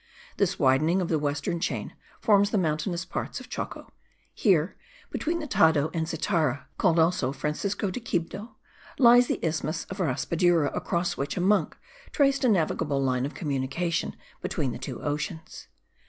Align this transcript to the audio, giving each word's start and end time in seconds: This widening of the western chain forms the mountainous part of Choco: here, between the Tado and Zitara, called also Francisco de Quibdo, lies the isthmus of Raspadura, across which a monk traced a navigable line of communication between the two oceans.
This 0.37 0.57
widening 0.57 0.99
of 0.99 1.09
the 1.09 1.19
western 1.19 1.59
chain 1.59 1.93
forms 2.19 2.49
the 2.49 2.57
mountainous 2.57 3.05
part 3.05 3.39
of 3.39 3.49
Choco: 3.49 3.91
here, 4.33 4.75
between 5.11 5.37
the 5.37 5.47
Tado 5.47 5.91
and 5.93 6.07
Zitara, 6.07 6.65
called 6.79 6.97
also 6.97 7.31
Francisco 7.31 7.91
de 7.91 7.99
Quibdo, 7.99 8.55
lies 8.97 9.27
the 9.27 9.37
isthmus 9.45 9.85
of 9.91 9.99
Raspadura, 9.99 10.75
across 10.75 11.17
which 11.17 11.37
a 11.37 11.39
monk 11.41 11.77
traced 12.11 12.43
a 12.43 12.49
navigable 12.49 12.99
line 12.99 13.27
of 13.27 13.35
communication 13.35 14.15
between 14.41 14.71
the 14.71 14.79
two 14.79 14.99
oceans. 15.03 15.67